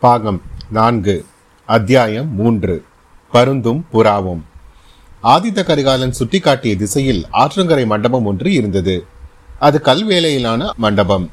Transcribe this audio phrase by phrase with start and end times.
[0.00, 1.24] பாகம் நான்கு
[1.64, 2.84] அத்தியாயம் மூன்று
[3.32, 4.40] பருந்தும் புறாவும்.
[5.22, 9.04] ஆதித்த கரிகாலன் சுட்டிக்காட்டிய திசையில் ஆற்றங்கரை மண்டபம் ஒன்று இருந்தது.
[9.58, 11.30] அது கல்வேலையிலான மண்டபம்.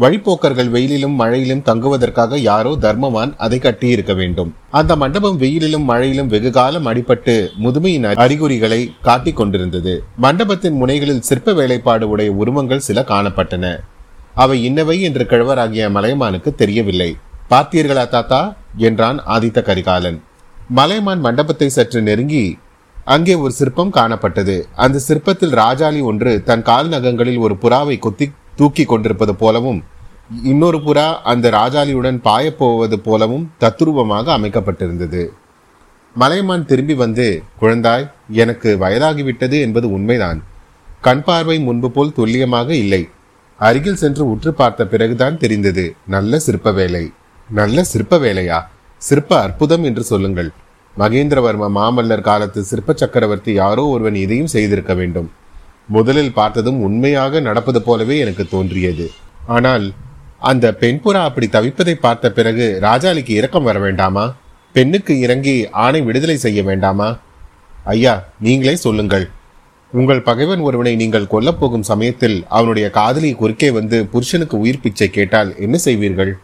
[0.00, 4.54] வழிப்போக்கர்கள் வெயிலிலும் மழையிலும் தங்குவதற்காக யாரோ தர்மவான் அதை கட்டியிருக்க வேண்டும்.
[4.70, 10.04] அந்த மண்டபம் வெயிலிலும் மழையிலும் வெகு காலம் அடிபட்டு முதுமையின் அறிகுறிகளை காட்டிக் கொண்டிருந்தது.
[10.16, 13.78] மண்டபத்தின் முனைகளில் சிற்ப வேலைப்பாடு உடைய உருவங்கள் சில காணப்பட்டன.
[14.34, 17.16] அவை இன்னவை என்று கிழவராகிய மலையமானுக்கு தெரியவில்லை.
[17.50, 18.40] பார்த்தீர்களா தாத்தா?
[18.76, 20.18] என்றான் ஆதித்த கரிகாலன்.
[20.70, 22.58] மலைமான் மண்டபத்தை சற்று நெருங்கி
[23.14, 24.56] அங்கே ஒரு சிற்பம் காணப்பட்டது.
[24.74, 29.80] அந்த சிற்பத்தில் ராஜாளி ஒன்று தன் கால் நகங்களில் ஒரு புறாவை கொத்தி தூக்கி கொண்டிருப்பது போலவும்
[30.44, 35.22] இன்னொரு புறா அந்த ராஜாலியுடன் பாயப்போவது போலவும் தத்ரூபமாக அமைக்கப்பட்டிருந்தது.
[36.16, 37.26] மலைமான் திரும்பி வந்து
[37.60, 38.06] குழந்தாய்
[38.42, 40.40] எனக்கு வயதாகிவிட்டது என்பது உண்மைதான்.
[41.00, 43.02] கண் பார்வை முன்பு போல் துல்லியமாக இல்லை.
[43.58, 47.04] அருகில் சென்று உற்று பார்த்த பிறகுதான் தெரிந்தது நல்ல சிற்ப வேலை
[47.50, 48.66] நல்ல சிற்ப வேலையா?
[48.98, 50.50] சிற்ப அற்புதம் என்று சொல்லுங்கள்.
[50.98, 55.30] மகேந்திரவர்ம மாமல்லர் காலத்து சிற்ப சக்கரவர்த்தி யாரோ ஒருவன் இதையும் செய்திருக்க வேண்டும்.
[55.86, 59.10] முதலில் பார்த்ததும் உண்மையாக நடப்பது போலவே எனக்கு தோன்றியது.
[59.46, 59.92] ஆனால்
[60.38, 64.34] அந்த பெண்புறா அப்படி தவிப்பதை பார்த்த பிறகு ராஜாளிக்கு இரக்கம் வர வேண்டாமா?
[64.72, 67.18] பெண்ணுக்கு இறங்கி ஆணை விடுதலை செய்ய வேண்டாமா?
[67.84, 69.30] ஐயா நீங்களே சொல்லுங்கள்.
[69.92, 75.56] உங்கள் பகைவன் ஒருவனை நீங்கள் கொல்லப் போகும் சமயத்தில் அவனுடைய காதலி குறுக்கே வந்து புருஷனுக்கு உயிர் பிச்சை கேட்டால்
[75.58, 76.38] என்ன செய்வீர்கள்?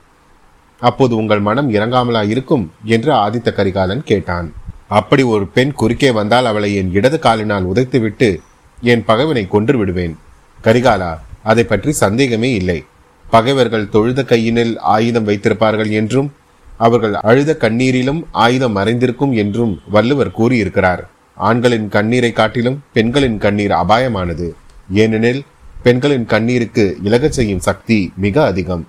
[0.88, 4.48] அப்போது உங்கள் மனம் இறங்காமலா இருக்கும் என்று ஆதித்த கரிகாலன் கேட்டான்.
[4.98, 8.28] அப்படி ஒரு பெண் குறுக்கே வந்தால் அவளை என் இடது காலினால் உதைத்துவிட்டு
[8.82, 10.14] என் பகைவனை கொன்று விடுவேன்.
[10.64, 11.12] கரிகாலா
[11.50, 12.78] அதை பற்றி சந்தேகமே இல்லை.
[13.26, 16.28] பகைவர்கள் தொழுத கையினில் ஆயுதம் வைத்திருப்பார்கள் என்றும்
[16.78, 21.02] அவர்கள் அழுத கண்ணீரிலும் ஆயுதம் மறைந்திருக்கும் என்றும் வள்ளுவர் கூறியிருக்கிறார்.
[21.36, 24.48] ஆண்களின் கண்ணீரை காட்டிலும் பெண்களின் கண்ணீர் அபாயமானது.
[25.02, 25.40] ஏனெனில்
[25.86, 28.84] பெண்களின் கண்ணீருக்கு இலகச் செய்யும் சக்தி மிக அதிகம்.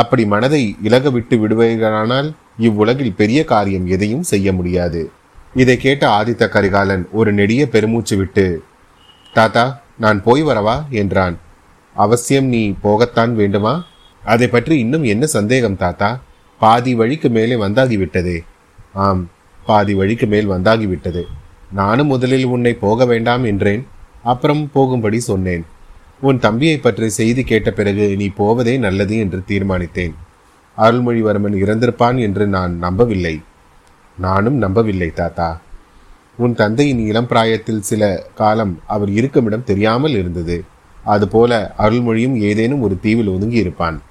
[0.00, 2.28] அப்படி மனதை இலக விட்டு விடுவீர்களானால்
[2.66, 5.00] இவ்வுலகில் பெரிய காரியம் எதையும் செய்ய முடியாது.
[5.54, 8.46] இதை கேட்ட ஆதித்த கரிகாலன் ஒரு நெடிய பெருமூச்சு விட்டு
[9.34, 9.64] தாத்தா
[9.98, 10.76] நான் போய் வரவா?
[11.00, 11.36] என்றான்.
[11.96, 13.74] அவசியம் நீ போகத்தான் வேண்டுமா?
[14.22, 16.10] அதை பற்றி இன்னும் என்ன சந்தேகம் தாத்தா?
[16.60, 18.38] பாதி வழிக்கு மேலே வந்தாகிவிட்டதே
[19.04, 19.22] ஆம்
[19.66, 21.22] பாதி வழிக்கு மேல் வந்தாகிவிட்டது
[21.72, 23.82] நானும் முதலில் உன்னை போக வேண்டாம் என்றேன்.
[24.22, 25.64] அப்புறம் போகும்படி சொன்னேன்.
[26.20, 30.14] உன் தம்பியை பற்றி செய்தி கேட்ட பிறகு நீ போவதே நல்லது என்று தீர்மானித்தேன்.
[30.78, 33.40] அருள்மொழிவர்மன் இறந்திருப்பான் என்று நான் நம்பவில்லை.
[34.18, 35.60] நானும் நம்பவில்லை தாத்தா.
[36.36, 40.64] உன் தந்தையின் இளம் பிராயத்தில் சில காலம் அவர் இருக்குமிடம் தெரியாமல் இருந்தது.
[41.04, 44.02] அதுபோல அருள்மொழியும் ஏதேனும் ஒரு தீவில் ஒதுங்கி இருப்பான்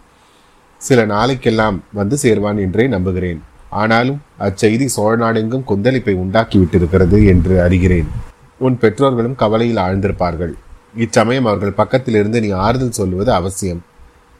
[0.77, 3.41] சில நாளைக்கெல்லாம் வந்து சேர்வான் என்றே நம்புகிறேன்.
[3.69, 8.09] ஆனாலும் அச்செய்தி சோழ நாடெங்கும் கொந்தளிப்பை உண்டாக்கிவிட்டிருக்கிறது என்று அறிகிறேன்.
[8.57, 10.53] உன் பெற்றோர்களும் கவலையில் ஆழ்ந்திருப்பார்கள்.
[10.95, 13.83] இச்சமயம் அவர்கள் பக்கத்தில் இருந்து நீ ஆறுதல் சொல்லுவது அவசியம்.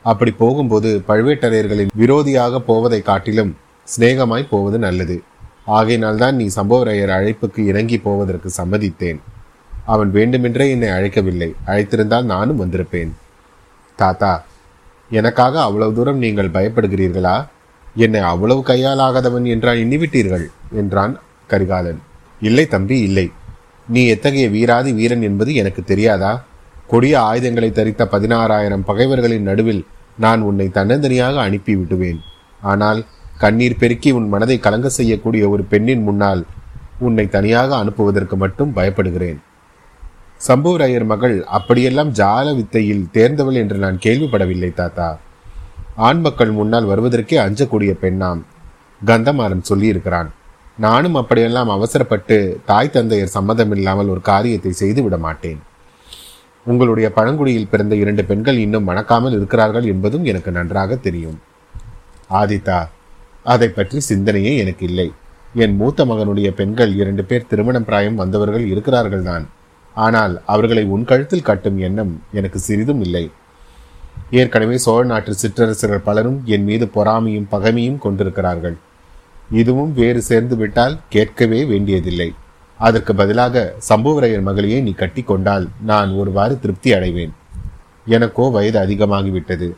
[0.04, 3.56] அப்படி போகும்போது பழுவேட்டரையர்களின் விரோதியாக போவதை காட்டிலும்
[3.88, 5.24] சிநேகமாய் போவது நல்லது.
[5.66, 9.20] ஆகையினால்தான் நீ சம்பவரையர் அழைப்புக்கு இறங்கி போவதற்கு சம்மதித்தேன்.
[9.86, 11.54] அவன் வேண்டுமென்றே என்னை அழைக்கவில்லை.
[11.66, 13.12] அழைத்திருந்தால் நானும் வந்திருப்பேன்.
[13.96, 14.46] தாத்தா
[15.10, 17.48] எனக்காக அவ்வளவு தூரம் நீங்கள் பயப்படுகிறீர்களா?
[17.96, 20.46] என்னை அவ்வளவு கையாலாகாதவன் என்றால் எண்ணிவிட்டீர்கள்?
[20.72, 22.00] என்றான் கரிகாலன்.
[22.42, 23.32] இல்லை தம்பி இல்லை.
[23.88, 26.44] நீ எத்தகைய வீராதி வீரன் என்பது எனக்கு தெரியாதா?
[26.88, 29.86] கொடிய ஆயுதங்களை தரித்த பதினாறாயிரம் பகைவர்களின் நடுவில்
[30.18, 32.20] நான் உன்னை தன்னந்தனியாக அனுப்பி விடுவேன்
[32.62, 33.06] ஆனால்
[33.38, 36.46] கண்ணீர் பெருக்கி உன் மனதை கலங்க செய்யக்கூடிய ஒரு பெண்ணின் முன்னால்
[37.00, 39.40] உன்னை தனியாக அனுப்புவதற்கு மட்டும் பயப்படுகிறேன்.
[40.48, 45.20] சம்புவரையர் மகள் அப்படியெல்லாம் ஜால வித்தையில் தேர்ந்தவள் என்று நான் கேள்விப்படவில்லை தாத்தா.
[45.96, 48.46] ஆண் மக்கள் முன்னால் வருவதற்கே அஞ்சக்கூடிய பெண்ணாம்
[49.06, 50.32] கந்தமாறன் சொல்லியிருக்கிறான்.
[50.78, 52.36] நானும் அப்படியெல்லாம் அவசரப்பட்டு
[52.66, 55.60] தாய் தந்தையர் சம்மதமில்லாமல் ஒரு காரியத்தை செய்து விட மாட்டேன்.
[56.66, 61.38] உங்களுடைய பழங்குடியில் பிறந்த இரண்டு பெண்கள் இன்னும் மணக்காமல் இருக்கிறார்கள் என்பதும் எனக்கு நன்றாக தெரியும்.
[62.40, 62.80] ஆதிதா
[63.54, 65.08] அதை பற்றி சிந்தனையே எனக்கு இல்லை.
[65.64, 69.46] என் மூத்த மகனுடைய பெண்கள் இரண்டு பேர் திருமணம் பிராயம் வந்தவர்கள் இருக்கிறார்கள் தான்.
[69.96, 73.26] ஆனால் அவர்களை உன் கழுத்தில் கட்டும் எண்ணம் எனக்கு சிறிதும் இல்லை.
[74.40, 78.78] ஏற்கனவே சோழ நாட்டு சிற்றரசர்கள் பலரும் என் மீது பொறாமையும் பகைமையும் கொண்டிருக்கிறார்கள்.
[79.52, 82.34] இதுவும் வேறு சேர்ந்து விட்டால் கேட்கவே வேண்டியதில்லை.
[82.80, 87.34] அதற்கு பதிலாக சம்புவரையர் மகளையே நீ கட்டி கொண்டால் நான் ஒருவாறு திருப்தி அடைவேன்.
[88.06, 89.72] எனக்கோ வயது அதிகமாகிவிட்டது.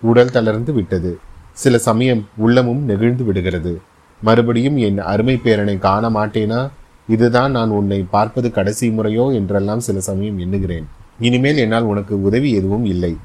[0.00, 1.18] உடல் தளர்ந்து விட்டது.
[1.52, 3.80] சில சமயம் உள்ளமும் நெகிழ்ந்து விடுகிறது.
[4.22, 6.70] மறுபடியும் என் அருமை பேரனை காண மாட்டேனா?
[7.08, 10.86] இதுதான் நான் உன்னை பார்ப்பது கடைசி முறையோ என்றெல்லாம் சில சமயம் எண்ணுகிறேன்.
[11.18, 13.16] இனிமேல் என்னால் உனக்கு உதவி எதுவும் இல்லை.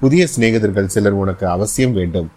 [0.00, 2.30] புதிய சிநேகிதர்கள் சிலர் உனக்கு அவசியம் வேண்டும்.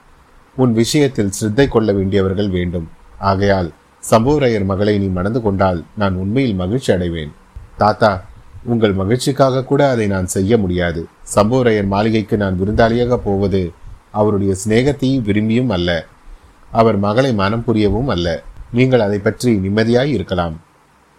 [0.55, 2.87] உன் விஷயத்தில் சிரத்தை கொள்ள வேண்டியவர்கள் வேண்டும்.
[3.19, 3.71] ஆகையால்
[4.11, 7.31] சம்புவரையர் மகளை நீ மணந்து கொண்டால் நான் உண்மையில் மகிழ்ச்சி அடைவேன்.
[7.77, 8.23] தாத்தா
[8.63, 11.07] உங்கள் மகிழ்ச்சிக்காக கூட அதை நான் செய்ய முடியாது.
[11.35, 13.71] சம்புவரையர் மாளிகைக்கு நான் விருந்தாளியாக போவது
[14.11, 16.05] அவருடைய சிநேகத்தையும் விரும்பியும் அல்ல.
[16.71, 18.43] அவர் மகளை மனம் புரியவும் அல்ல.
[18.71, 20.59] நீங்கள் அதை பற்றி நிம்மதியாய் இருக்கலாம்.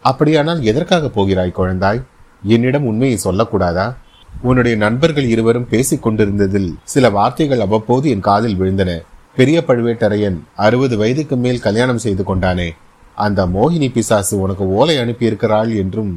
[0.01, 2.03] அப்படியானால் எதற்காக போகிறாய் குழந்தாய்?
[2.43, 3.95] என்னிடம் உண்மையை சொல்லக்கூடாதா?
[4.43, 9.03] உன்னுடைய நண்பர்கள் இருவரும் பேசிக் கொண்டிருந்ததில் சில வார்த்தைகள் அவ்வப்போது என் காதில் விழுந்தன.
[9.41, 12.67] பெரிய பழுவேட்டரையன் அறுபது வயதுக்கு மேல் கல்யாணம் செய்து கொண்டானே
[13.15, 16.11] அந்த மோகினி பிசாசு உனக்கு ஓலை அனுப்பியிருக்கிறாள் என்றும்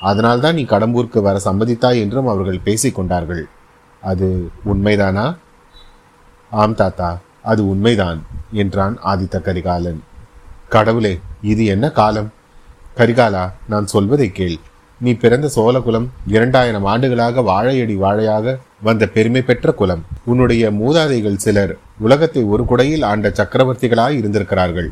[0.00, 3.42] அதனால்தான் நீ கடம்பூருக்கு வர சம்மதித்தாய் என்றும் அவர்கள் பேசிக் கொண்டார்கள்.
[4.02, 4.26] அது
[4.66, 5.24] உண்மைதானா?
[6.50, 7.10] ஆம் தாத்தா
[7.42, 8.20] அது உண்மைதான்
[8.52, 10.00] என்றான் ஆதித்த கரிகாலன்.
[10.68, 12.30] கடவுளே இது என்ன காலம்?
[12.96, 14.56] கரிகாலா நான் சொல்வதை கேள்.
[15.00, 20.04] நீ பிறந்த சோழகுலம் இரண்டாயிரம் ஆண்டுகளாக வாழையடி வாழையாக வந்த பெருமை பெற்ற குலம்.
[20.24, 21.74] உன்னுடைய மூதாதைகள் சிலர்
[22.06, 24.90] உலகத்தை ஒரு குடையில் ஆண்ட சக்கரவர்த்திகளாய் இருந்திருக்கிறார்கள்.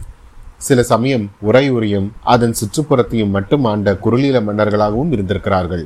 [0.67, 5.85] சில சமயம் உரையுறையும் அதன் சுற்றுப்புறத்தையும் மட்டும் ஆண்ட குறுநில மன்னர்களாகவும் இருந்திருக்கிறார்கள்.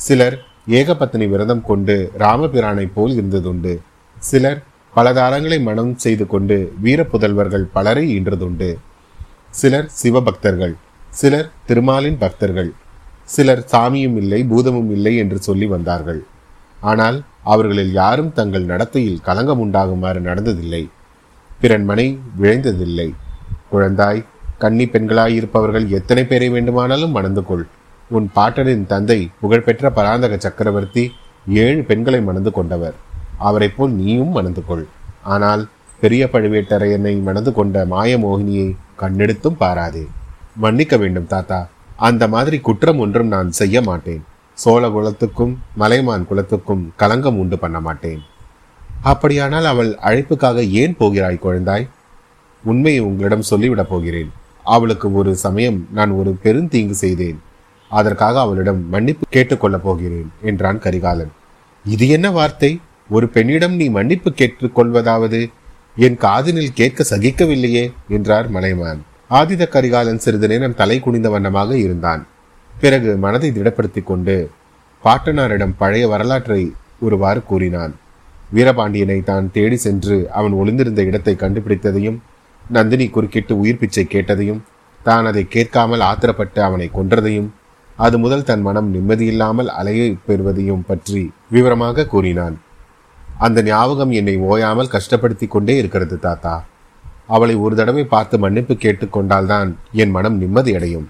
[0.00, 0.36] சிலர்
[0.78, 3.74] ஏகபத்தினி விரதம் கொண்டு ராமபிரானை போல் இருந்ததுண்டு.
[4.28, 4.60] சிலர்
[4.94, 8.70] பல தாரங்களை மனம் செய்து கொண்டு வீர புதல்வர்கள் பலரை ஈன்றதுண்டு.
[9.60, 10.74] சிலர் சிவபக்தர்கள்
[11.20, 12.70] சிலர் திருமாலின் பக்தர்கள்
[13.34, 16.20] சிலர் சாமியும் இல்லை பூதமும் இல்லை என்று சொல்லி வந்தார்கள்.
[16.90, 17.18] ஆனால்
[17.52, 20.82] அவர்களில் யாரும் தங்கள் நடத்தையில் களங்கம் உண்டாகுமாறு நடந்ததில்லை.
[21.60, 22.06] பிறன் மனை
[22.40, 23.08] விழைந்ததில்லை.
[23.72, 24.20] குழந்தாய்
[24.62, 27.64] கன்னி பெண்களாயிருப்பவர்கள் எத்தனை பேரை வேண்டுமானாலும் மணந்து கொள்.
[28.08, 31.04] உன் பாட்டனின் தந்தை புகழ்பெற்ற பராந்தக சக்கரவர்த்தி
[31.62, 32.96] ஏழு பெண்களை மணந்து கொண்டவர்.
[33.48, 34.86] அவரை போல் நீயும் மணந்து கொள்.
[35.34, 35.62] ஆனால்
[36.00, 38.68] பெரிய பழுவேட்டரையனை மணந்து கொண்ட மாயமோகினியை
[39.00, 40.04] கண்ணெடுத்தும் பாராதே.
[40.56, 41.60] மன்னிக்க வேண்டும் தாத்தா.
[42.08, 44.22] அந்த மாதிரி குற்றம் ஒன்றும் நான் செய்ய மாட்டேன்.
[44.62, 48.20] சோழ குலத்துக்கும் மலைமான் குலத்துக்கும் களங்கம் உண்டு பண்ண மாட்டேன்.
[49.02, 51.88] அப்படியானால் அவள் அழைப்புக்காக ஏன் போகிறாய் குழந்தாய்?
[52.64, 54.30] உண்மையை உங்களிடம் சொல்லிவிடப் போகிறேன்.
[54.64, 57.40] அவளுக்கு ஒரு சமயம் நான் ஒரு பெருந்தீங்கு செய்தேன்.
[57.90, 61.32] அதற்காக அவளிடம் மன்னிப்பு கேட்டுக்கொள்ளப் போகிறேன் என்றான் கரிகாலன்.
[61.84, 62.80] இது என்ன வார்த்தை?
[63.10, 65.40] ஒரு பெண்ணிடம் நீ மன்னிப்பு கேட்டுக்கொள்வதாவது
[65.96, 69.02] என் காதினில் கேட்க சகிக்கவில்லையே என்றார் மலைமான்.
[69.30, 72.26] ஆதித கரிகாலன் சிறிது நேரம் தலை குனிந்த வண்ணமாக இருந்தான்.
[72.80, 74.36] பிறகு மனதை திடப்படுத்திக் கொண்டு
[75.04, 76.62] பாட்டனாரிடம் பழைய வரலாற்றை
[77.06, 77.92] ஒருவாறு கூறினான்.
[78.54, 82.18] வீரபாண்டியனை தான் தேடி சென்று அவன் ஒளிந்திருந்த இடத்தை கண்டுபிடித்ததையும்
[82.76, 84.60] நந்தினி குறுக்கிட்டு உயிர் பிச்சை கேட்டதையும்
[85.00, 87.48] தான் அதை கேட்காமல் ஆத்திரப்பட்டு அவனை கொன்றதையும்
[87.98, 91.22] அது முதல் தன் மனம் நிம்மதியில்லாமல் அலையை பெறுவதையும் பற்றி
[91.54, 92.56] விவரமாக கூறினான்.
[93.46, 96.54] அந்த ஞாபகம் என்னை ஓயாமல் கஷ்டப்படுத்தி கொண்டே இருக்கிறது தாத்தா.
[97.34, 99.70] அவளை ஒரு தடவை பார்த்து மன்னிப்பு கேட்டுக்கொண்டால்தான்
[100.02, 101.06] என் மனம் நிம்மதியடையும்.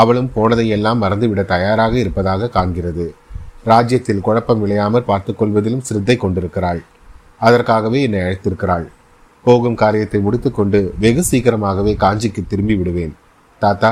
[0.00, 3.06] அவளும் போனதையெல்லாம் மறந்துவிட தயாராக இருப்பதாக காண்கிறது.
[3.64, 6.80] ராஜ்யத்தில் குழப்பம் விளையாமல் பார்த்துக்கொள்வதிலும் சிரத்தை கொண்டிருக்கிறாள்.
[7.38, 8.86] அதற்காகவே என்னை அழைத்திருக்கிறாள்.
[9.44, 13.14] போகும் காரியத்தை முடித்துக்கொண்டு வெகு சீக்கிரமாகவே காஞ்சிக்கு திரும்பி விடுவேன்.
[13.62, 13.90] தாத்தா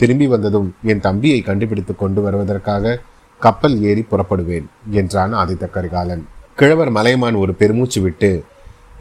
[0.00, 2.94] திரும்பி வந்ததும் என் தம்பியை கண்டுபிடித்து கொண்டு வருவதற்காக
[3.40, 4.66] கப்பல் ஏறி புறப்படுவேன்
[4.98, 6.24] என்றான் ஆதித்த கரிகாலன்.
[6.58, 8.30] கிழவர் மலைமான் ஒரு பெருமூச்சு விட்டு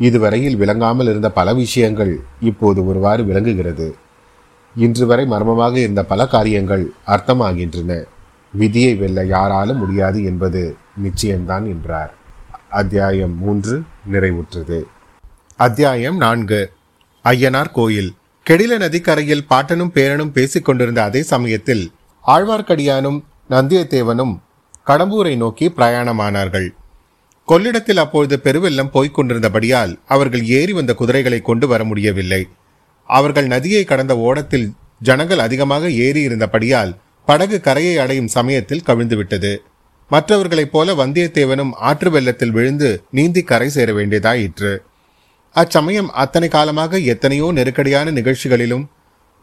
[0.08, 2.14] இதுவரையில் விளங்காமல் இருந்த பல விஷயங்கள்
[2.50, 3.88] இப்போது ஒருவாறு விளங்குகிறது.
[4.76, 8.04] இன்று வரை மர்மமாக இருந்த பல காரியங்கள் அர்த்தமாகின்றன.
[8.54, 12.14] விதியை வெல்ல யாராலும் முடியாது என்பது நிச்சயம்தான் என்றார்.
[12.70, 13.82] அத்தியாயம் மூன்று
[14.12, 14.82] நிறைவுற்றது.
[15.56, 16.72] அத்தியாயம் நான்கு
[17.24, 18.14] ஐயனார் கோயில்.
[18.50, 21.92] கெடில நதிக்கரையில் பாட்டனும் பேரனும் பேசிக் கொண்டிருந்த அதே சமயத்தில்
[22.28, 24.40] ஆழ்வார்க்கடியானும் நந்தியத்தேவனும்
[24.88, 26.70] கடம்பூரை நோக்கி பிரயாணமானார்கள்.
[27.46, 32.48] கொள்ளிடத்தில் அப்பொழுது பெருவெல்லம் போய்க் கொண்டிருந்தபடியால் அவர்கள் ஏறி வந்த குதிரைகளை கொண்டு வர முடியவில்லை.
[33.16, 34.68] அவர்கள் நதியை கடந்த ஓடத்தில்
[35.02, 36.92] ஜனங்கள் அதிகமாக ஏறி இருந்தபடியால்
[37.28, 39.52] படகு கரையை அடையும் சமயத்தில் கவிழ்ந்துவிட்டது.
[40.12, 44.72] மற்றவர்களைப் போல வந்தியத்தேவனும் ஆற்று வெள்ளத்தில் விழுந்து நீந்தி கரை சேர வேண்டியதாயிற்று.
[45.56, 48.86] அச்சமயம் அத்தனை காலமாக எத்தனையோ நெருக்கடியான நிகழ்ச்சிகளிலும்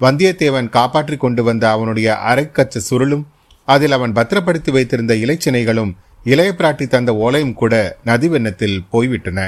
[0.00, 3.24] வந்தியத்தேவன் காப்பாற்றிக் கொண்டு வந்த அவனுடைய அரைக்கச்ச சுருளும்
[3.68, 5.92] அதில் அவன் பத்திரப்படுத்தி வைத்திருந்த இலைச்சினைகளும்
[6.24, 9.40] இளைய பிராட்டி தந்த ஓலையும் கூட நதி வெண்ணத்தில் போய்விட்டன.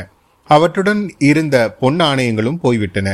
[0.50, 3.08] அவற்றுடன் இருந்த பொன் ஆணையங்களும் போய்விட்டன.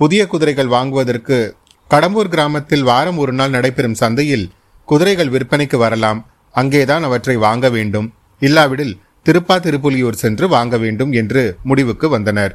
[0.00, 1.56] புதிய குதிரைகள் வாங்குவதற்கு
[1.90, 4.50] கடம்பூர் கிராமத்தில் வாரம் ஒரு நாள் நடைபெறும் சந்தையில்
[4.84, 6.20] குதிரைகள் விற்பனைக்கு வரலாம்.
[6.52, 8.12] அங்கேதான் அவற்றை வாங்க வேண்டும்.
[8.38, 12.54] இல்லாவிடில் திருப்பா திருப்புலியூர் சென்று வாங்க வேண்டும் என்று முடிவுக்கு வந்தனர்.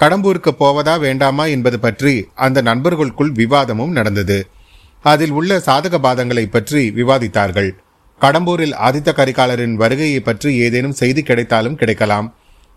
[0.00, 4.38] கடம்பூருக்கு போவதா வேண்டாமா என்பது பற்றி அந்த நண்பர்களுக்குள் விவாதமும் நடந்தது.
[5.02, 7.70] அதில் உள்ள சாதக பாதங்களை பற்றி விவாதித்தார்கள்.
[8.20, 12.34] கடம்பூரில் ஆதித்த கரிகாலரின் வருகையை பற்றி ஏதேனும் செய்தி கிடைத்தாலும் கிடைக்கலாம்.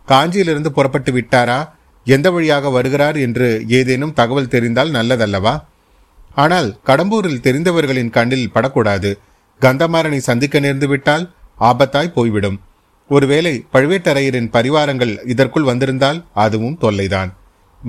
[0.08, 1.60] காஞ்சியிலிருந்து புறப்பட்டு விட்டாரா?
[2.06, 5.64] எந்த வழியாக வருகிறார் என்று ஏதேனும் தகவல் தெரிந்தால் நல்லதல்லவா?
[6.36, 9.20] ஆனால் கடம்பூரில் தெரிந்தவர்களின் கண்ணில் படக்கூடாது.
[9.62, 11.26] கந்தமாறனை சந்திக்க நேர்ந்து விட்டால்
[11.60, 12.58] ஆபத்தாய் போய்விடும்.
[13.10, 17.32] ஒருவேளை பழுவேட்டரையரின் பரிவாரங்கள் இதற்குள் வந்திருந்தால் அதுவும் தொல்லைதான்.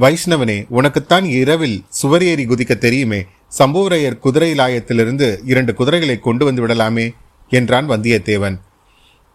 [0.00, 3.20] வைஷ்ணவனே உனக்குத்தான் இரவில் சுவரேறி குதிக்க தெரியுமே.
[3.58, 7.06] சம்புவரையர் குதிரை லாயத்திலிருந்து இரண்டு குதிரைகளை கொண்டு வந்து விடலாமே
[7.48, 8.56] என்றான் வந்தியத்தேவன்.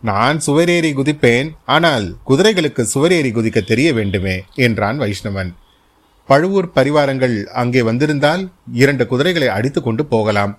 [0.03, 5.51] நான் சுவரேறி குதிப்பேன் ஆனால் குதிரைகளுக்கு சுவரேறி குதிக்க தெரிய வேண்டுமே என்றான் வைஷ்ணவன்.
[6.29, 8.43] பழுவூர் பரிவாரங்கள் அங்கே வந்திருந்தால்
[8.73, 10.53] இரண்டு குதிரைகளை அடித்து கொண்டு போகலாம்.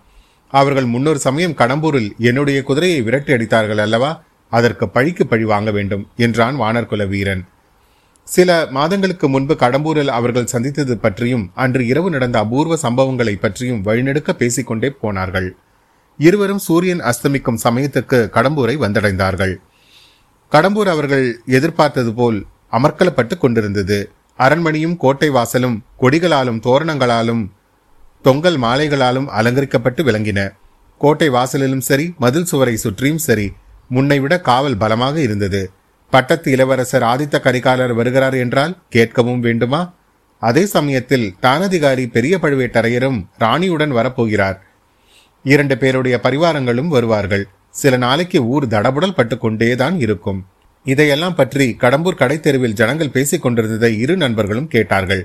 [0.52, 4.10] அவர்கள் முன்னொரு சமயம் கடம்பூரில் என்னுடைய குதிரையை விரட்டி அடித்தார்கள் அல்லவா
[4.48, 7.42] அதற்கு பழிக்கு பழி வாங்க வேண்டும் என்றான் வானர்குல வீரன்.
[8.28, 14.90] சில மாதங்களுக்கு முன்பு கடம்பூரில் அவர்கள் சந்தித்தது பற்றியும் அன்று இரவு நடந்த அபூர்வ சம்பவங்களை பற்றியும் வழிநெடுக்க பேசிக்கொண்டே
[15.02, 15.48] போனார்கள்.
[16.26, 19.54] இருவரும் சூரியன் அஸ்தமிக்கும் சமயத்துக்கு கடம்பூரை வந்தடைந்தார்கள்.
[20.52, 21.26] கடம்பூர் அவர்கள்
[21.58, 22.38] எதிர்பார்த்தது போல்
[22.78, 23.98] அமர்க்கலப்பட்டு கொண்டிருந்தது.
[24.38, 27.42] அரண்மனையும் கோட்டை வாசலும் கொடிகளாலும் தோரணங்களாலும்
[28.24, 30.40] தொங்கல் மாலைகளாலும் அலங்கரிக்கப்பட்டு விளங்கின.
[31.00, 33.46] கோட்டை வாசலிலும் சரி மதில் சுவரை சுற்றியும் சரி
[33.90, 35.62] முன்னை விட காவல் பலமாக இருந்தது.
[36.12, 39.80] பட்டத்து இளவரசர் ஆதித்த கரிகாலர் வருகிறார் என்றால் கேட்கவும் வேண்டுமா?
[40.42, 44.58] அதே சமயத்தில் தானதிகாரி பெரிய பழுவேட்டரையரும் ராணியுடன் வரப்போகிறார்.
[45.44, 47.44] இரண்டு பேருடைய பரிவாரங்களும் வருவார்கள்.
[47.70, 50.40] சில நாளைக்கு ஊர் தடபுடல் பட்டு கொண்டேதான் இருக்கும்.
[50.86, 55.22] இதையெல்லாம் பற்றி கடம்பூர் கடைத்தெருவில் ஜனங்கள் பேசிக் கொண்டிருந்ததை இரு நண்பர்களும் கேட்டார்கள்.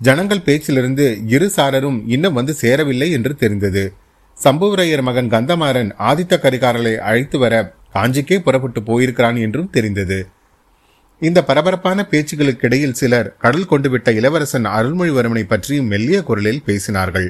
[0.00, 3.84] ஜனங்கள் பேச்சிலிருந்து இரு சாரரும் இன்னும் வந்து சேரவில்லை என்று தெரிந்தது.
[4.44, 7.54] சம்புவரையர் மகன் கந்தமாறன் ஆதித்த கரிகாரலை அழைத்து வர
[7.94, 10.18] காஞ்சிக்கே புறப்பட்டு போயிருக்கிறான் என்றும் தெரிந்தது.
[11.22, 17.28] இந்த பரபரப்பான பேச்சுகளுக்கிடையில் சிலர் கடல் கொண்டு விட்ட இளவரசன் அருள்மொழிவர்மனை பற்றியும் மெல்லிய குரலில் பேசினார்கள்.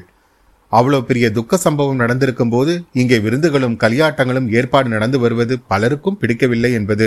[0.68, 7.06] அவ்வளவு பெரிய துக்க சம்பவம் நடந்திருக்கும் போது இங்கே விருந்துகளும் கலியாட்டங்களும் ஏற்பாடு நடந்து வருவது பலருக்கும் பிடிக்கவில்லை என்பது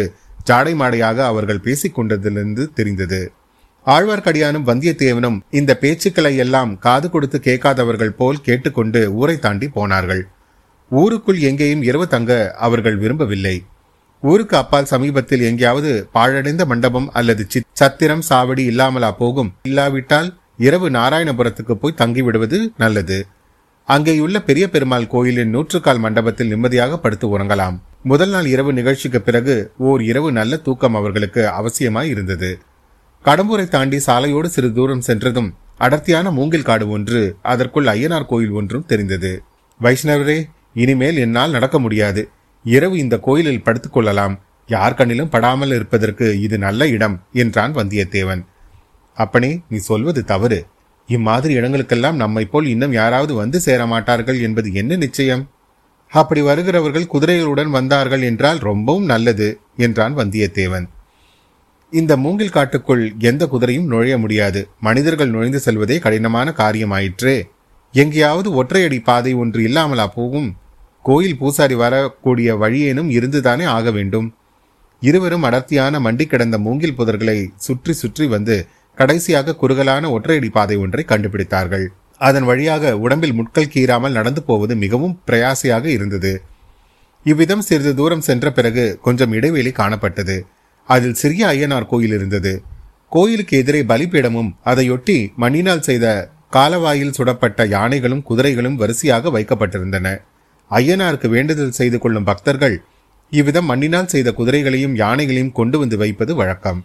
[0.50, 3.22] ஜாடை மாடையாக அவர்கள் பேசிக் கொண்டதிலிருந்து தெரிந்தது.
[3.88, 10.24] ஆழ்வார்க்கடியானும் வந்தியத்தேவனும் இந்த பேச்சுக்களை எல்லாம் காது கொடுத்து கேட்காதவர்கள் போல் கேட்டுக்கொண்டு ஊரை தாண்டி போனார்கள்.
[10.92, 12.32] ஊருக்குள் எங்கேயும் இரவு தங்க
[12.68, 13.56] அவர்கள் விரும்பவில்லை.
[14.24, 19.52] ஊருக்கு அப்பால் சமீபத்தில் எங்கேயாவது பாழடைந்த மண்டபம் அல்லது சத்திரம் சாவடி இல்லாமலா போகும்?
[19.70, 23.20] இல்லாவிட்டால் இரவு நாராயணபுரத்துக்கு போய் தங்கிவிடுவது நல்லது.
[23.92, 27.80] அங்கேயுள்ள பெரிய பெருமாள் கோயிலின் நூற்றுக்கால் மண்டபத்தில் நிம்மதியாக படுத்து உறங்கலாம்.
[28.04, 32.60] முதல் நாள் இரவு நிகழ்ச்சிக்கு பிறகு ஓர் இரவு நல்ல தூக்கம் அவர்களுக்கு அவசியமாய் இருந்தது.
[33.26, 39.44] கடம்பூரை தாண்டி சாலையோடு சிறு தூரம் சென்றதும் அடர்த்தியான மூங்கில் காடு ஒன்று அதற்குள் ஐயனார் கோயில் ஒன்றும் தெரிந்தது.
[39.82, 40.44] வைஷ்ணவரே
[40.74, 42.30] இனிமேல் என்னால் நடக்க முடியாது.
[42.64, 44.40] இரவு இந்த கோயிலில் படுத்துக் கொள்ளலாம்.
[44.68, 48.46] யார் கண்ணிலும் படாமல் இருப்பதற்கு இது நல்ல இடம் என்றான் வந்தியத்தேவன்.
[49.14, 50.66] அப்பனே நீ சொல்வது தவறு.
[51.16, 55.44] இம்மாதிரி இடங்களுக்கெல்லாம் நம்மை போல் இன்னும் யாராவது வந்து சேர மாட்டார்கள் என்பது என்ன நிச்சயம்?
[56.12, 60.86] அப்படி வருகிறவர்கள் குதிரைகளுடன் வந்தார்கள் என்றால் ரொம்பவும் நல்லது என்றான் வந்தியத்தேவன்.
[61.94, 64.62] இந்த மூங்கில் காட்டுக்குள் எந்த குதிரையும் நுழைய முடியாது.
[64.80, 67.34] மனிதர்கள் நுழைந்து செல்வதே கடினமான காரியமாயிற்று.
[67.94, 70.50] எங்கேயாவது ஒற்றையடி பாதை ஒன்று இல்லாமலா போகும்?
[71.04, 74.28] கோயில் பூசாரி வரக்கூடிய வழியேனும் இருந்துதானே ஆக வேண்டும்?
[75.02, 78.58] இருவரும் அடர்த்தியான மண்டி கிடந்த மூங்கில் புதர்களை சுற்றி சுற்றி வந்து
[79.02, 81.86] கடைசியாக குறுகலான ஒற்றையடி பாதை ஒன்றை கண்டுபிடித்தார்கள்.
[82.28, 86.34] அதன் வழியாக உடம்பில் முட்கள் கீறாமல் நடந்து போவது மிகவும் பிரயாசையாக இருந்தது.
[87.26, 90.36] இவ்விதம் சிறிது தூரம் சென்ற பிறகு கொஞ்சம் இடைவெளி காணப்பட்டது.
[90.90, 92.54] அதில் சிறிய ஐயனார் கோயில் இருந்தது.
[93.16, 96.06] கோயிலுக்கு எதிரே பலிபீடமும் அதையொட்டி மண்ணினால் செய்த
[96.56, 100.08] காலவாயில் சுடப்பட்ட யானைகளும் குதிரைகளும் வரிசையாக வைக்கப்பட்டிருந்தன.
[100.72, 102.76] ஐயனாருக்கு வேண்டுதல் செய்து கொள்ளும் பக்தர்கள்
[103.32, 106.82] இவ்விதம் மண்ணினால் செய்த குதிரைகளையும் யானைகளையும் கொண்டு வந்து வைப்பது வழக்கம்.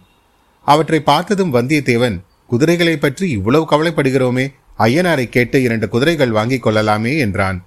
[0.73, 2.15] அவற்றை பார்த்ததும் வந்தியத்தேவன்
[2.47, 4.45] குதிரைகளை பற்றி இவ்வளவு கவலைப்படுகிறோமே
[4.79, 7.59] ஐயனாரை கேட்டு இரண்டு குதிரைகள் வாங்கிக் கொள்ளலாமே என்றான்.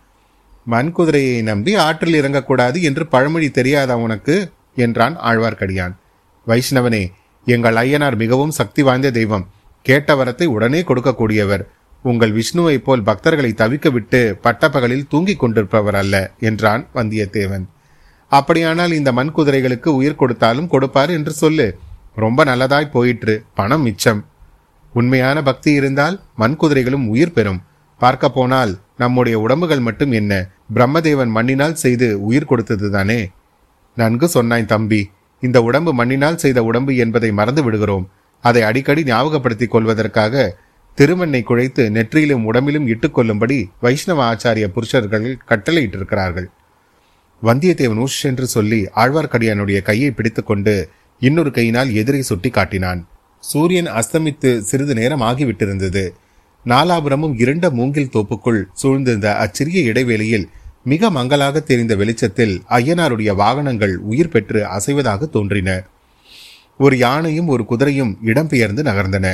[0.65, 4.37] மண் குதிரையை நம்பி ஆற்றில் இறங்கக்கூடாது என்று பழமொழி தெரியாதா உனக்கு?
[4.77, 5.95] என்றான் ஆழ்வார்க்கடியான்.
[6.47, 7.03] வைஷ்ணவனே
[7.45, 9.49] எங்கள் ஐயனார் மிகவும் சக்தி வாய்ந்த தெய்வம்.
[9.87, 11.65] கேட்ட வரத்தை உடனே கொடுக்கக்கூடியவர்.
[12.03, 17.65] உங்கள் விஷ்ணுவைப் போல் பக்தர்களை தவிக்க விட்டு பட்டப்பகலில் தூங்கிக் கொண்டிருப்பவர் அல்ல என்றான் வந்தியத்தேவன்.
[18.33, 21.69] அப்படியானால் இந்த மண் குதிரைகளுக்கு உயிர் கொடுத்தாலும் கொடுப்பார் என்று சொல்லு.
[22.15, 23.45] ரொம்ப நல்லதாய் போயிற்று.
[23.55, 24.27] பணம் மிச்சம்.
[24.93, 27.63] உண்மையான பக்தி இருந்தால் மண் குதிரைகளும் உயிர் பெறும்.
[27.99, 30.49] பார்க்க போனால் நம்முடைய உடம்புகள் மட்டும் என்ன?
[30.75, 33.31] பிரம்மதேவன் மண்ணினால் செய்து உயிர் கொடுத்தது தானே?
[33.97, 35.11] நன்கு சொன்னாய் தம்பி.
[35.41, 38.11] இந்த உடம்பு மண்ணினால் செய்த உடம்பு என்பதை மறந்து விடுகிறோம்.
[38.41, 40.57] அதை அடிக்கடி ஞாபகப்படுத்திக் கொள்வதற்காக
[40.95, 46.47] திருமண்ணை குழைத்து நெற்றியிலும் உடம்பிலும் இட்டுக்கொள்ளும்படி வைஷ்ணவ ஆச்சாரிய புருஷர்கள் கட்டளையிட்டிருக்கிறார்கள்.
[47.43, 50.91] வந்தியத்தேவன் ஊஷ் என்று சொல்லி ஆழ்வார்க்கடியானுடைய கையை பிடித்துக்கொண்டு
[51.21, 53.01] இன்னொரு கையினால் எதிரை சுட்டி காட்டினான்.
[53.45, 56.05] சூரியன் அஸ்தமித்து சிறிது நேரம் ஆகிவிட்டிருந்தது.
[56.67, 60.49] நாலாபுரமும் இரண்ட மூங்கில் தோப்புக்குள் சூழ்ந்திருந்த அச்சிறிய இடைவேளையில்
[60.85, 65.71] மிக மங்களாக தெரிந்த வெளிச்சத்தில் ஐயனாருடைய வாகனங்கள் உயிர் பெற்று அசைவதாக தோன்றின.
[66.79, 69.27] ஒரு யானையும் ஒரு குதிரையும் இடம்பெயர்ந்து நகர்ந்தன.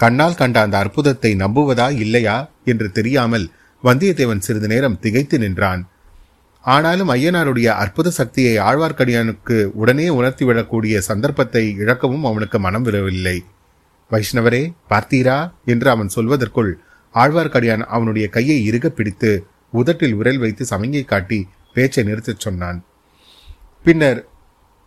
[0.00, 3.46] கண்ணால் கண்ட அந்த அற்புதத்தை நம்புவதா இல்லையா என்று தெரியாமல்
[3.84, 5.82] வந்தியத்தேவன் சிறிது நேரம் திகைத்து நின்றான்.
[6.60, 13.44] ஆனாலும் ஐயனாருடைய அற்புத சக்தியை ஆழ்வார்க்கடியானுக்கு உடனே உணர்த்திவிடக்கூடிய சந்தர்ப்பத்தை இழக்கவும் அவனுக்கு மனம் விரவில்லை
[14.10, 15.50] வைஷ்ணவரே பார்த்தீரா?
[15.64, 16.72] என்று அவன் சொல்வதற்குள்
[17.14, 22.84] ஆழ்வார்க்கடியான் அவனுடைய கையை இறுக பிடித்து உதட்டில் விரல் வைத்து சமங்கை காட்டி பேச்சை நிறுத்தச் சொன்னான்.
[23.84, 24.28] பின்னர்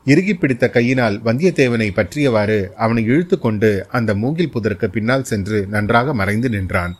[0.05, 6.49] இறுகி பிடித்த கையினால் வந்தியத்தேவனை பற்றியவாறு அவனை இழுத்து கொண்டு அந்த மூங்கில் புதருக்கு பின்னால் சென்று நன்றாக மறைந்து
[6.49, 6.95] நின்றான்.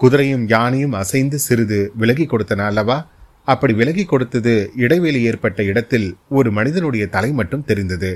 [0.00, 3.06] குதிரையும் யானையும் அசைந்து சிறிது விலகி கொடுத்தன அல்லவா?
[3.52, 8.10] அப்படி விலகி கொடுத்தது இடைவெளி ஏற்பட்ட இடத்தில் ஒரு மனிதனுடைய தலை மட்டும் தெரிந்தது.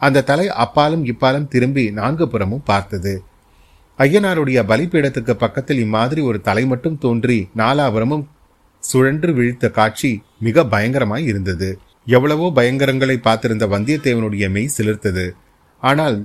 [0.00, 3.14] அந்த தலை அப்பாலும் இப்பாலும் திரும்பி நான்கு புறமும் பார்த்தது.
[3.98, 8.24] ஐயனாருடைய பலிப்பீடத்துக்கு பக்கத்தில் இம்மாதிரி ஒரு தலை மட்டும் தோன்றி நாலாபுரமும்
[8.82, 11.68] சுழன்று விழித்த காட்சி மிக பயங்கரமாய் இருந்தது.
[12.16, 15.26] எவ்வளவோ பயங்கரங்களை பார்த்திருந்த வந்தியத்தேவனுடைய மெய் சிலிர்த்தது.
[15.82, 16.18] ஆனால்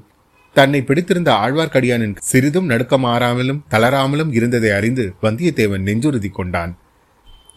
[0.55, 6.73] தன்னை பிடித்திருந்த ஆழ்வார்க்கடியானின் சிறிதும் நடுக்கமாறாமலும் தளராமலும் இருந்ததை அறிந்து வந்தியத்தேவன் நெஞ்சுறுதி கொண்டான்.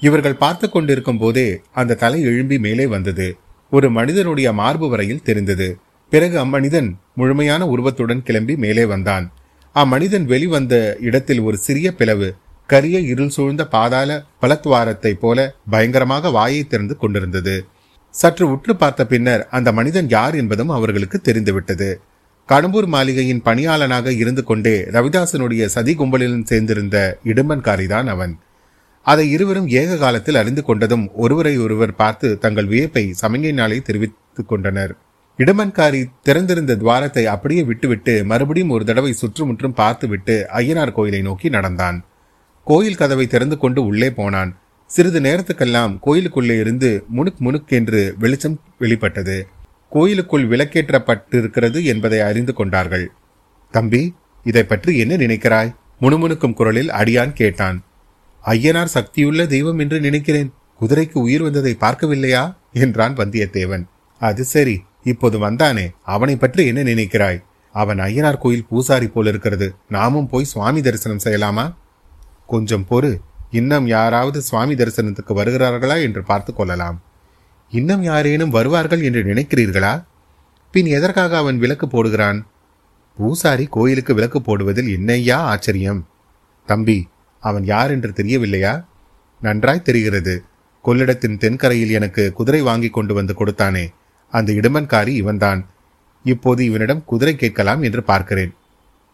[0.03, 3.37] இவர்கள் பார்த்து கொண்டிருக்கும் போதே அந்த தலை எழும்பி மேலே வந்தது.
[3.71, 5.79] ஒரு மனிதனுடைய மார்பு வரையில் தெரிந்தது.
[6.13, 9.33] பிறகு அம்மனிதன் முழுமையான உருவத்துடன் கிளம்பி மேலே வந்தான்.
[9.73, 12.29] அம்மனிதன் வெளிவந்த இடத்தில் ஒரு சிறிய பிளவு
[12.67, 14.11] கரிய இருள் சூழ்ந்த பாதாள
[14.43, 17.67] பலத்வாரத்தை போல பயங்கரமாக வாயை திறந்து கொண்டிருந்தது.
[18.11, 22.01] சற்று உற்று பார்த்த பின்னர் அந்த மனிதன் யார் என்பதும் அவர்களுக்கு தெரிந்துவிட்டது.
[22.49, 28.35] கடம்பூர் மாளிகையின் பணியாளனாக இருந்து கொண்டே ரவிதாசனுடைய சதி கும்பலிலும் சேர்ந்திருந்த இடும்பன்காரிதான் அவன்.
[29.07, 34.93] அதை இருவரும் ஏக காலத்தில் அறிந்து கொண்டதும் ஒருவரை ஒருவர் பார்த்து தங்கள் வியப்பை சமங்கையினாலே தெரிவித்துக் கொண்டனர்.
[35.39, 42.05] இடமன்காரி திறந்திருந்த துவாரத்தை அப்படியே விட்டுவிட்டு மறுபடியும் ஒரு தடவை சுற்றுமுற்றும் பார்த்துவிட்டு ஐயனார் கோயிலை நோக்கி நடந்தான்.
[42.65, 44.51] கோயில் கதவை திறந்து கொண்டு உள்ளே போனான்.
[44.91, 49.49] சிறிது நேரத்துக்கெல்லாம் கோயிலுக்குள்ளே இருந்து முணுக் முணுக் என்று வெளிச்சம் வெளிப்பட்டது.
[49.91, 53.07] கோயிலுக்குள் விளக்கேற்றப்பட்டிருக்கிறது என்பதை அறிந்து கொண்டார்கள்.
[53.71, 55.75] தம்பி இதை பற்றி என்ன நினைக்கிறாய்?
[56.01, 57.79] முணுமுணுக்கும் குரலில் அடியான் கேட்டான்.
[58.47, 60.51] ஐயனார் சக்தியுள்ள தெய்வம் என்று நினைக்கிறேன்.
[60.81, 62.43] குதிரைக்கு உயிர் வந்ததை பார்க்கவில்லையா?
[62.73, 63.85] என்றான் வந்தியத்தேவன்.
[64.21, 67.41] அது சரி இப்போது வந்தானே அவனை பற்றி என்ன நினைக்கிறாய்?
[67.75, 71.75] அவன் ஐயனார் கோயில் பூசாரி போல் இருக்கிறது நாமும் போய் சுவாமி தரிசனம் செய்யலாமா?
[72.47, 73.11] கொஞ்சம் பொறு
[73.51, 76.97] இன்னும் யாராவது சுவாமி தரிசனத்துக்கு வருகிறார்களா என்று பார்த்து கொள்ளலாம்.
[77.73, 80.05] இன்னும் யாரேனும் வருவார்கள் என்று நினைக்கிறீர்களா?
[80.75, 82.39] பின் எதற்காக அவன் விளக்கு போடுகிறான்?
[83.19, 86.01] பூசாரி கோயிலுக்கு விளக்கு போடுவதில் என்னையா ஆச்சரியம்?
[86.69, 86.99] தம்பி
[87.49, 88.73] அவன் யார் என்று தெரியவில்லையா?
[89.41, 90.35] நன்றாய் தெரிகிறது.
[90.85, 93.85] கொள்ளிடத்தின் தென்கரையில் எனக்கு குதிரை வாங்கி கொண்டு வந்து கொடுத்தானே.
[94.33, 95.61] அந்த இடுமன்காரி இவன்தான்.
[96.25, 98.53] இப்போது இவனிடம் குதிரை கேட்கலாம் என்று பார்க்கிறேன்.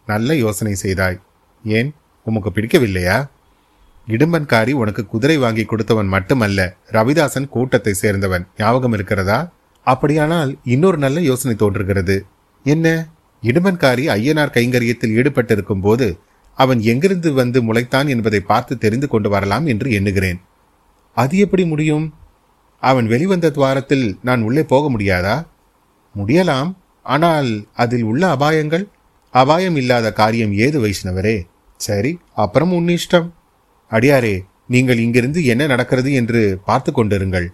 [0.05, 1.19] நல்ல யோசனை செய்தாய்.
[1.63, 1.93] ஏன்?
[2.23, 3.17] உமக்கு பிடிக்கவில்லையா?
[4.07, 8.47] இடும்பன்காரி உனக்கு குதிரை வாங்கி கொடுத்தவன் மட்டுமல்ல ரவிதாசன் கூட்டத்தை சேர்ந்தவன்.
[8.57, 9.39] ஞாபகம் இருக்கிறதா?
[9.87, 12.25] அப்படியானால் இன்னொரு நல்ல யோசனை தோன்றுகிறது.
[12.63, 12.87] என்ன?
[13.41, 16.07] இடுமன்காரி ஐயனார் கைங்கரியத்தில் ஈடுபட்டிருக்கும் போது
[16.55, 20.39] அவன் எங்கிருந்து வந்து முளைத்தான் என்பதை பார்த்து தெரிந்து கொண்டு வரலாம் என்று எண்ணுகிறேன்.
[21.17, 22.13] அது எப்படி முடியும்?
[22.83, 25.35] அவன் வெளிவந்த துவாரத்தில் நான் உள்ளே போக முடியாதா?
[26.15, 26.71] முடியலாம்.
[27.05, 28.85] ஆனால் அதில் உள்ள அபாயங்கள்?
[29.33, 31.37] அபாயம் இல்லாத காரியம் ஏது வைஷ்ணவரே?
[31.75, 33.29] சரி அப்புறம் உன் இஷ்டம்.
[33.91, 34.35] அடியாரே
[34.67, 37.47] நீங்கள் இங்கிருந்து என்ன நடக்கிறது என்று பார்த்து கொண்டிருங்கள்.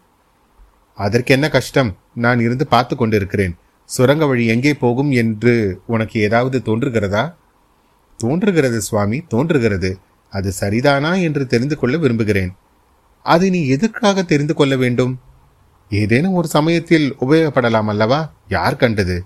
[0.97, 1.97] அதற்கென்ன கஷ்டம்?
[2.15, 3.55] நான் இருந்து பார்த்து கொண்டிருக்கிறேன்.
[3.89, 7.23] சுரங்க வழி எங்கே போகும் என்று உனக்கு ஏதாவது தோன்றுகிறதா?
[8.23, 9.91] தோன்றுகிறது சுவாமி தோன்றுகிறது.
[10.33, 12.51] அது சரிதானா என்று தெரிந்து கொள்ள விரும்புகிறேன்.
[13.25, 15.13] அதை நீ எதற்காக தெரிந்து கொள்ள வேண்டும்?
[15.91, 18.19] ஏதேனும் ஒரு சமயத்தில் உபயோகப்படலாம் அல்லவா?
[18.47, 19.17] யார் கண்டது?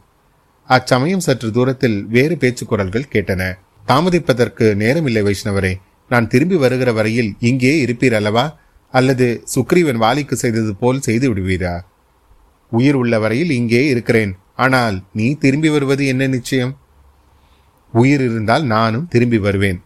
[0.69, 3.41] அச்சமயம் சற்று தூரத்தில் வேறு பேச்சு குரல்கள் கேட்டன.
[3.87, 5.73] தாமதிப்பதற்கு நேரமில்லை வைஷ்ணவரே.
[6.11, 8.45] நான் திரும்பி வருகிற வரையில் இங்கே இருப்பீர் அல்லவா?
[8.93, 11.73] அல்லது சுக்ரீவன் வாலிக்கு செய்தது போல் செய்து விடுவீரா?
[12.71, 14.31] உயிர் உள்ள வரையில் இங்கே இருக்கிறேன்.
[14.55, 16.73] ஆனால் நீ திரும்பி வருவது என்ன நிச்சயம்?
[17.93, 19.79] உயிர் இருந்தால் நானும் திரும்பி வருவேன்.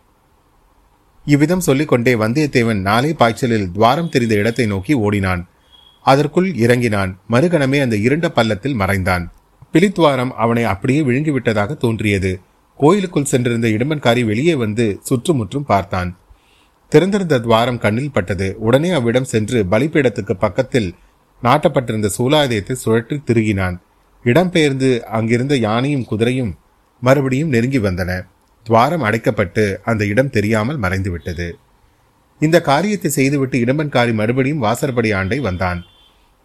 [1.26, 5.42] இவ்விதம் சொல்லிக்கொண்டே வந்தியத்தேவன் நாளை பாய்ச்சலில் துவாரம் தெரிந்த இடத்தை நோக்கி ஓடினான்.
[6.06, 7.12] அதற்குள் இறங்கினான்.
[7.30, 9.32] மறுகணமே அந்த இருண்ட பள்ளத்தில் மறைந்தான்.
[9.74, 12.32] பிலித்வாரம் அவனை அப்படியே விழுங்கிவிட்டதாக தோன்றியது.
[12.80, 16.18] கோயிலுக்குள் சென்றிருந்த இடுமன்காரி வெளியே வந்து சுற்றுமுற்றும் பார்த்தான்.
[16.92, 18.48] திறந்திருந்த துவாரம் கண்ணில் பட்டது.
[18.60, 20.90] உடனே அவ்விடம் சென்று பலிப்பீடத்துக்கு பக்கத்தில்
[21.44, 23.76] நாட்டப்பட்டிருந்த சூலாயுதத்தை சுழற்றி திருகினான்.
[24.26, 26.54] இடம்பெயர்ந்து அங்கிருந்த யானையும் குதிரையும்
[27.02, 28.28] மறுபடியும் நெருங்கி வந்தன.
[28.64, 31.52] துவாரம் அடைக்கப்பட்டு அந்த இடம் தெரியாமல் மறைந்துவிட்டது.
[32.40, 35.86] இந்த காரியத்தை செய்துவிட்டு இடம்பன்காரி மறுபடியும் வாசற்படி ஆண்டை வந்தான்.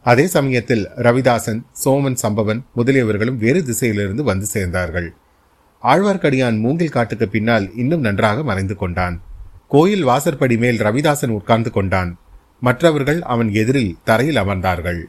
[0.02, 5.08] அதே சமயத்தில் ரவிதாசன் சோமன் சம்பவன் முதலியவர்களும் வேறு திசையிலிருந்து வந்து சேர்ந்தார்கள்.
[5.82, 9.20] ஆழ்வார்க்கடியான் மூங்கில் காட்டுக்கு பின்னால் இன்னும் நன்றாக மறைந்து கொண்டான்.
[9.68, 12.18] கோயில் வாசற்படி மேல் ரவிதாசன் உட்கார்ந்து கொண்டான்.
[12.60, 15.00] மற்றவர்கள் அவன் எதிரில் தரையில் அமர்ந்தார்கள்.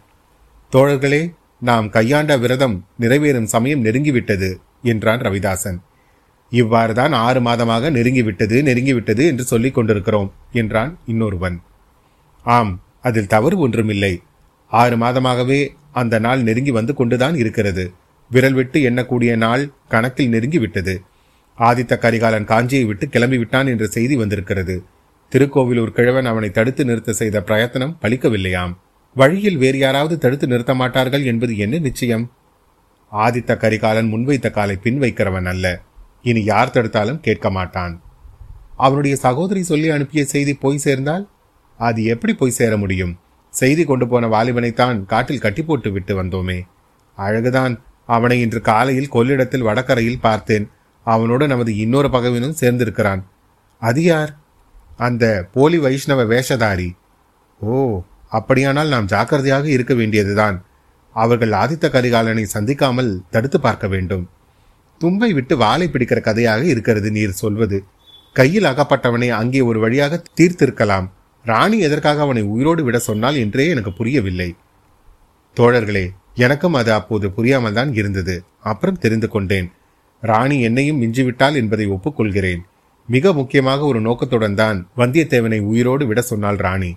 [0.71, 4.49] தோழர்களே நாம் கையாண்ட விரதம் நிறைவேறும் சமயம் நெருங்கிவிட்டது.
[4.83, 5.79] என்றான் ரவிதாசன்.
[6.51, 11.57] இவ்வாறுதான் ஆறு மாதமாக நெருங்கிவிட்டது நெருங்கிவிட்டது என்று சொல்லிக் கொண்டிருக்கிறோம் என்றான் இன்னொருவன்.
[12.45, 14.13] ஆம் அதில் தவறு ஒன்றுமில்லை.
[14.71, 17.93] ஆறு மாதமாகவே அந்த நாள் நெருங்கி வந்து கொண்டுதான் இருக்கிறது.
[18.31, 20.95] விரல் விட்டு எண்ணக்கூடிய நாள் கணக்கில் நெருங்கிவிட்டது.
[21.57, 24.75] ஆதித்த கரிகாலன் காஞ்சியை விட்டு கிளம்பி விட்டான் என்ற செய்தி வந்திருக்கிறது.
[25.31, 28.73] திருக்கோவிலூர் கிழவன் அவனை தடுத்து நிறுத்த செய்த பிரயத்தனம் பலிக்கவில்லையாம்.
[29.15, 32.31] வழியில் வேறு யாராவது தடுத்து நிறுத்த மாட்டார்கள் என்பது என்ன நிச்சயம்?
[33.13, 35.81] ஆதித்த கரிகாலன் முன்வைத்த காலை பின் வைக்கிறவன் அல்ல.
[36.21, 38.01] இனி யார் தடுத்தாலும் கேட்க மாட்டான்.
[38.77, 41.29] அவனுடைய சகோதரி சொல்லி அனுப்பிய செய்தி போய் சேர்ந்தால்?
[41.77, 43.19] அது எப்படி போய் சேர முடியும்?
[43.49, 46.61] செய்தி கொண்டு போன வாலிபனைத்தான் காட்டில் கட்டி போட்டு விட்டு வந்தோமே.
[47.17, 47.79] அழகுதான்.
[48.05, 50.69] அவனை இன்று காலையில் கொள்ளிடத்தில் வடகரையில் பார்த்தேன்.
[51.03, 53.23] அவனோடு நமது இன்னொரு பகவினும் சேர்ந்திருக்கிறான்.
[53.79, 54.37] அது யார்?
[54.97, 56.91] அந்த போலி வைஷ்ணவ வேஷதாரி.
[57.59, 60.63] ஓ அப்படியானால் நாம் ஜாக்கிரதையாக இருக்க வேண்டியதுதான்.
[61.15, 64.23] அவர்கள் ஆதித்த கரிகாலனை சந்திக்காமல் தடுத்து பார்க்க வேண்டும்.
[65.01, 67.77] தும்பை விட்டு வாளை பிடிக்கிற கதையாக இருக்கிறது நீர் சொல்வது.
[68.35, 71.07] கையில் அகப்பட்டவனை அங்கே ஒரு வழியாக தீர்த்திருக்கலாம்.
[71.45, 74.49] ராணி எதற்காக அவனை உயிரோடு விட சொன்னால் என்றே எனக்கு புரியவில்லை.
[75.57, 78.35] தோழர்களே எனக்கும் அது அப்போது புரியாமல் தான் இருந்தது.
[78.71, 79.67] அப்புறம் தெரிந்து கொண்டேன்.
[80.23, 82.61] ராணி என்னையும் மிஞ்சிவிட்டாள் என்பதை ஒப்புக்கொள்கிறேன்.
[83.09, 86.91] மிக முக்கியமாக ஒரு நோக்கத்துடன் தான் வந்தியத்தேவனை உயிரோடு விட சொன்னாள் ராணி.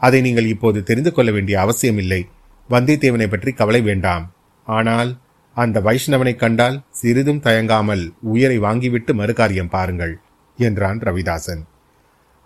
[0.00, 2.20] அதை நீங்கள் இப்போது தெரிந்து கொள்ள வேண்டிய அவசியமில்லை.
[2.70, 4.32] வந்தியத்தேவனை பற்றி கவலை வேண்டாம்.
[4.64, 5.16] ஆனால்
[5.54, 10.18] அந்த வைஷ்ணவனை கண்டால் சிறிதும் தயங்காமல் உயிரை வாங்கிவிட்டு மறுகாரியம் பாருங்கள்
[10.56, 11.62] என்றான் ரவிதாசன்.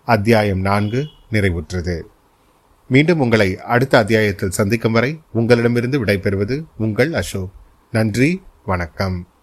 [0.05, 2.01] அத்தியாயம் நான்கு நிறைவுற்றது.
[2.87, 7.51] மீண்டும் உங்களை அடுத்த அத்தியாயத்தில் சந்திக்கும் வரை உங்களிடமிருந்து விடைபெறுவது உங்கள் அசோக்.
[7.91, 9.27] நன்றி வணக்கம்.